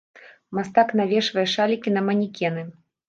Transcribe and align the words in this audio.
Мастак 0.57 0.95
навешвае 0.99 1.43
шалікі 1.55 1.95
на 1.99 2.07
манекены. 2.09 2.67